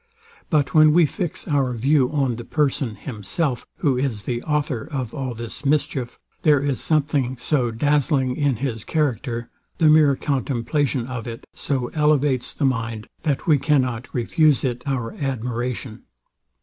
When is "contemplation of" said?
10.15-11.27